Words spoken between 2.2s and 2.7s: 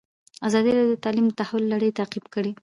کړې.